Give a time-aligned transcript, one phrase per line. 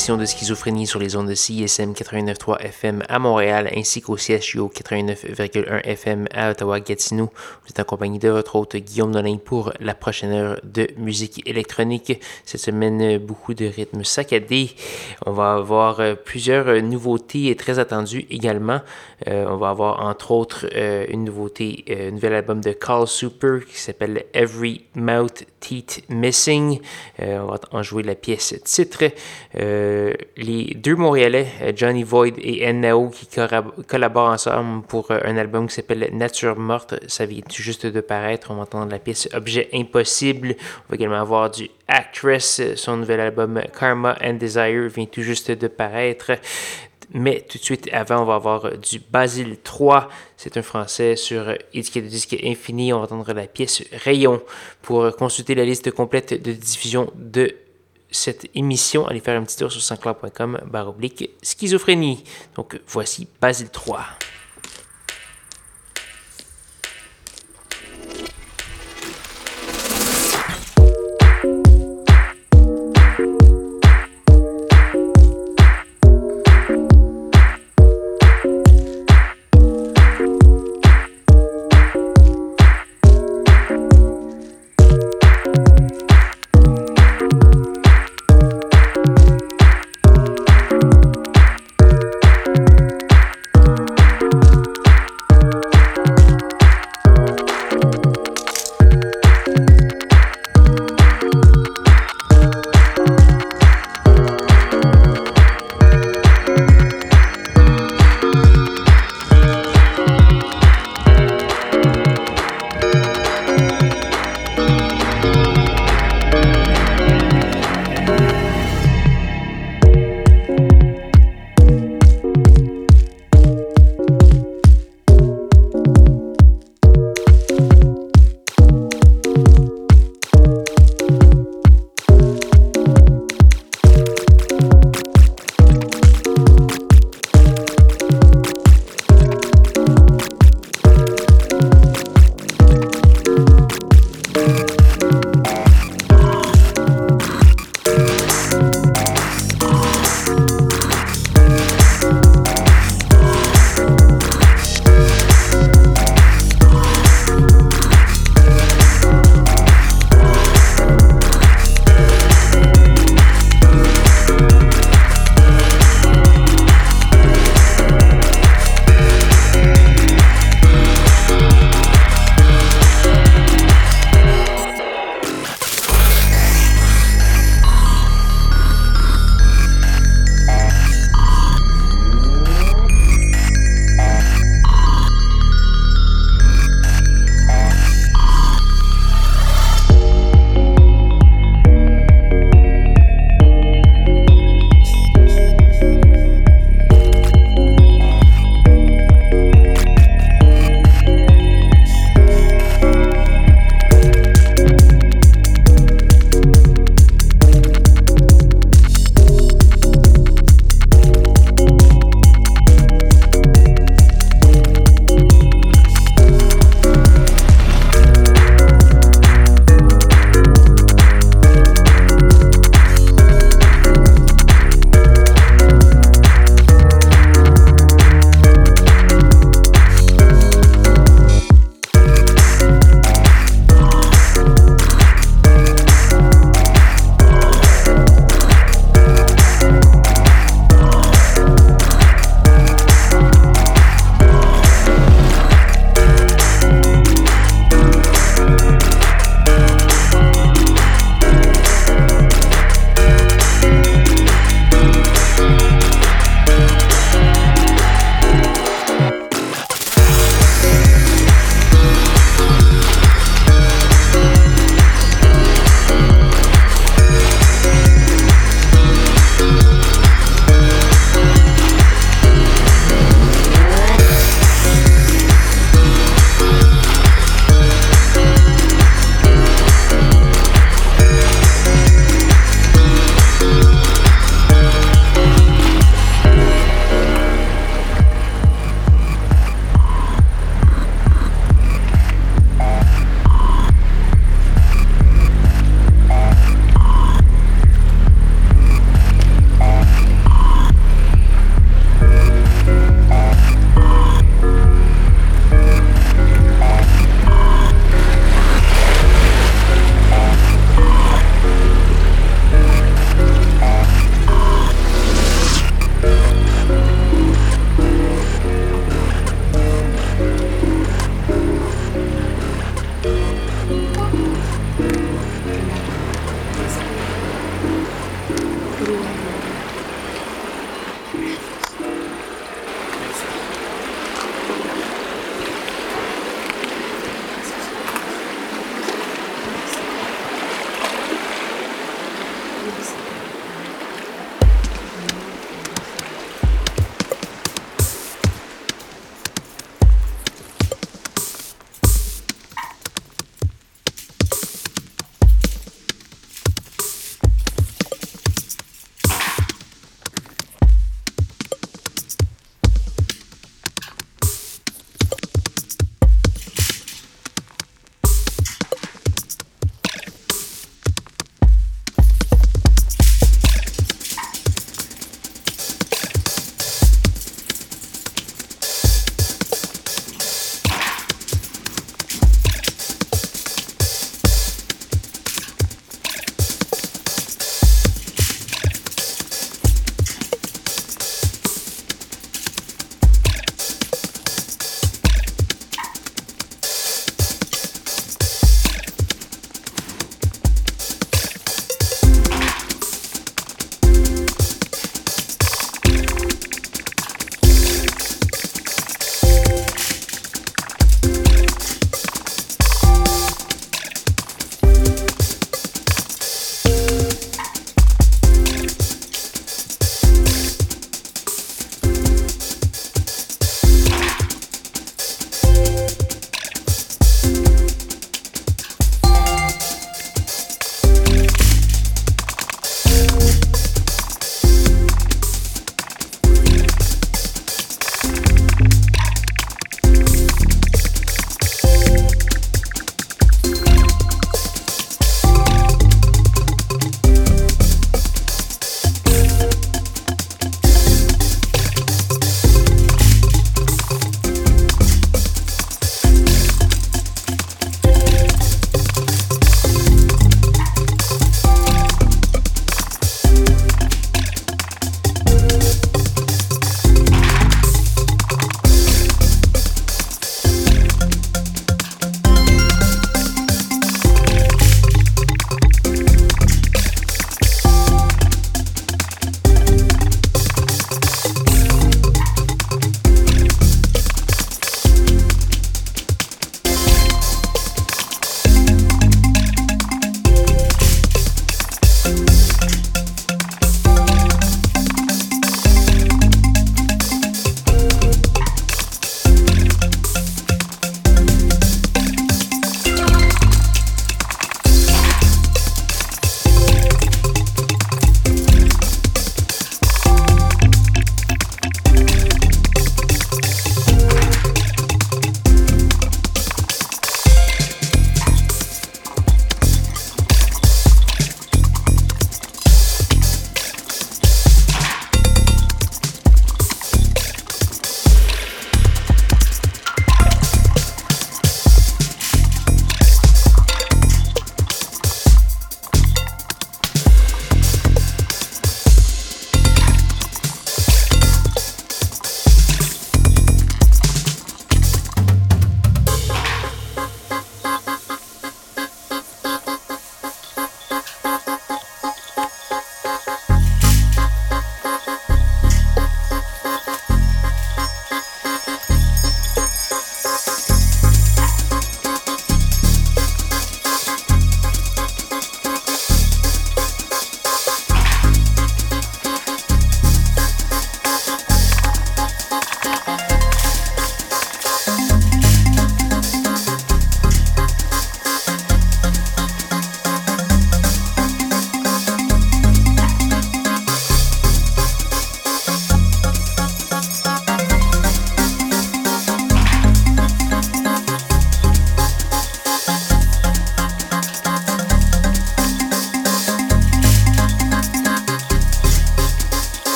[0.00, 4.60] Édition de Schizophrénie sur les ondes de CISM 89.3 FM à Montréal ainsi qu'au CHU
[4.60, 7.26] 89.1 FM à Ottawa-Gatineau.
[7.26, 11.46] Vous êtes en compagnie de votre hôte Guillaume Nolin pour la prochaine heure de musique
[11.46, 12.18] électronique.
[12.46, 14.70] Cette semaine, beaucoup de rythmes saccadés.
[15.26, 18.80] On va avoir euh, plusieurs nouveautés très attendues également.
[19.28, 23.66] Euh, on va avoir entre autres euh, une nouveauté, un nouvel album de Carl Super
[23.66, 26.80] qui s'appelle Every Mouth Teeth Missing.
[27.18, 29.04] on va en jouer la pièce titre
[29.90, 29.90] euh,
[30.36, 33.10] les deux Montréalais, euh, Johnny Void et N.O.
[33.10, 33.28] qui
[33.86, 36.94] collaborent ensemble pour euh, un album qui s'appelle Nature Morte.
[37.06, 38.50] Ça vient juste de paraître.
[38.50, 40.56] On va entendre la pièce Objet Impossible.
[40.58, 42.60] On va également avoir du Actress.
[42.76, 46.32] Son nouvel album Karma and Desire vient tout juste de paraître.
[47.12, 50.08] Mais tout de suite avant, on va avoir du Basile 3.
[50.36, 52.92] C'est un français sur étiquette de disque infini.
[52.92, 54.40] On va entendre la pièce Rayon.
[54.82, 57.54] Pour consulter la liste complète de diffusion de
[58.10, 62.24] cette émission, allez faire un petit tour sur sanscloud.com oblique schizophrénie.
[62.56, 64.04] Donc voici Basile 3.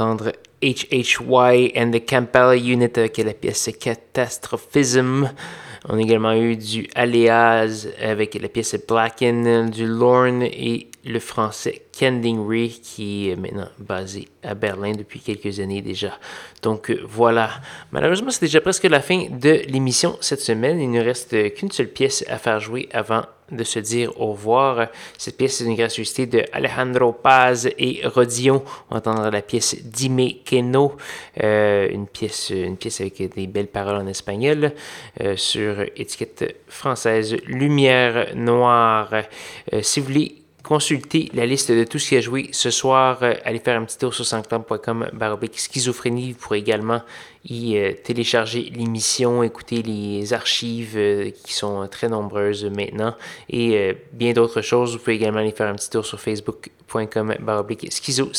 [0.00, 0.32] D'entendre
[0.62, 5.30] HHY and the Kampala Unit avec la pièce Catastrophism.
[5.88, 11.82] On a également eu du Aléaz avec la pièce Blacken, du Lorne et le français
[11.92, 16.18] Kending Ray qui est maintenant basé à Berlin depuis quelques années déjà.
[16.62, 17.50] Donc euh, voilà,
[17.92, 20.80] malheureusement c'est déjà presque la fin de l'émission cette semaine.
[20.80, 24.88] Il ne reste qu'une seule pièce à faire jouer avant de se dire au revoir.
[25.18, 28.62] Cette pièce est une gracieuseté de Alejandro Paz et Rodion.
[28.90, 30.96] On entendra la pièce Dime Keno,
[31.42, 34.72] euh, une, pièce, une pièce avec des belles paroles en espagnol
[35.20, 39.14] euh, sur étiquette française Lumière Noire.
[39.72, 43.22] Euh, si vous voulez consulter la liste de tout ce qui a joué ce soir.
[43.44, 46.32] allez faire un petit tour sur sanctum.com baroblique schizophrénie.
[46.32, 47.02] Vous pourrez également
[47.44, 50.98] y télécharger l'émission, écouter les archives
[51.44, 53.14] qui sont très nombreuses maintenant
[53.48, 54.92] et bien d'autres choses.
[54.92, 57.34] Vous pouvez également aller faire un petit tour sur facebook.com
[57.90, 58.30] schizo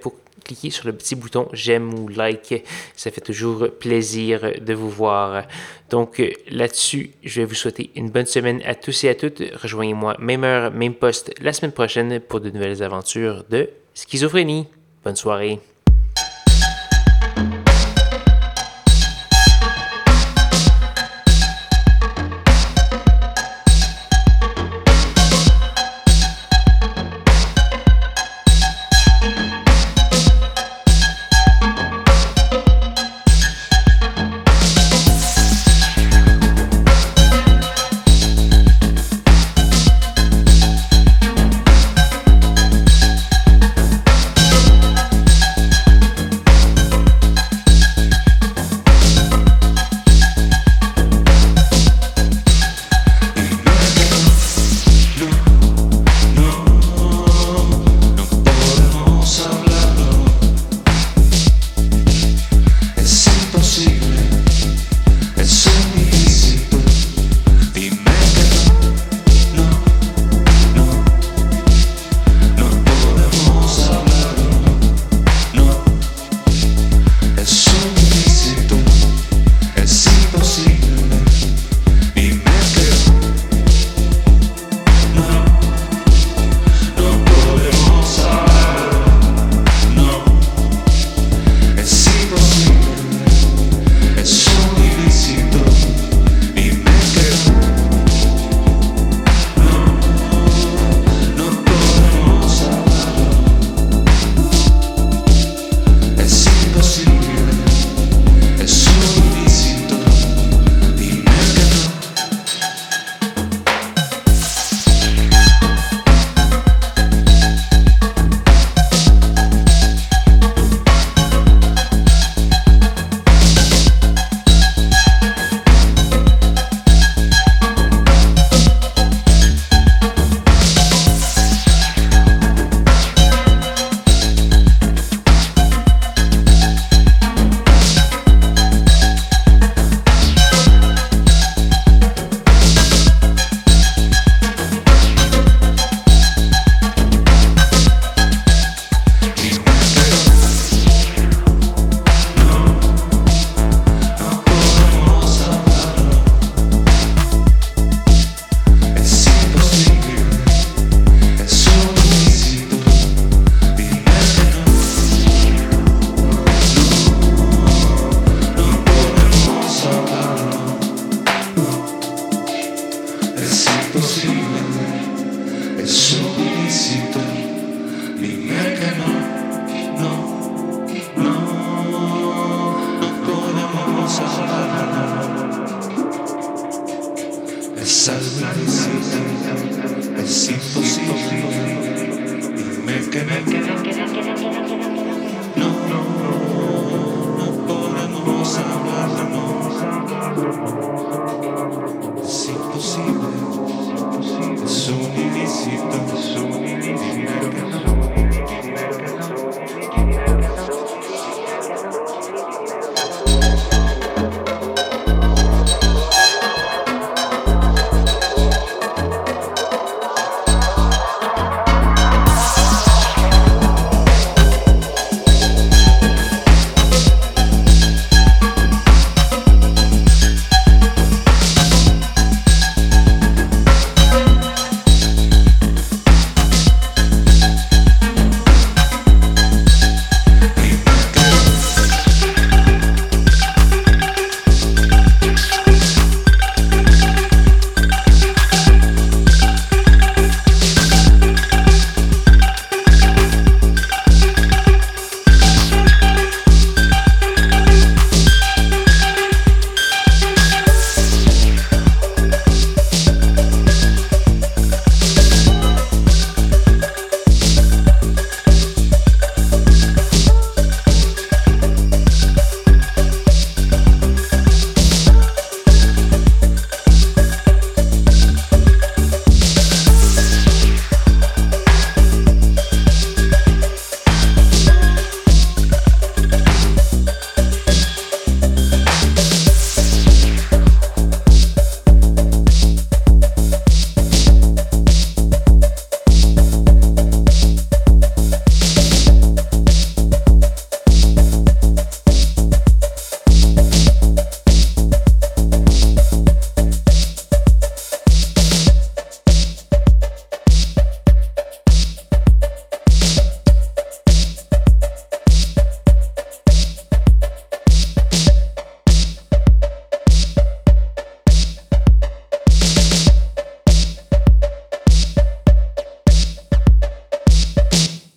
[0.00, 2.64] pour cliquer sur le petit bouton j'aime ou like.
[2.96, 5.44] Ça fait toujours plaisir de vous voir.
[5.90, 9.42] Donc là-dessus, je vais vous souhaiter une bonne semaine à tous et à toutes.
[9.62, 14.66] Rejoignez-moi même heure, même poste la semaine prochaine pour de nouvelles aventures de schizophrénie.
[15.04, 15.60] Bonne soirée.